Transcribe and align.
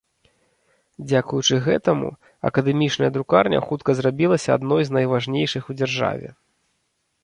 Дзякуючы 1.11 1.55
гэтаму 1.67 2.09
акадэмічная 2.51 3.11
друкарня 3.19 3.63
хутка 3.69 3.91
зрабілася 4.03 4.49
адной 4.61 4.83
з 4.89 5.01
найважнейшых 5.01 5.63
у 5.75 5.83
дзяржаве. 5.83 6.29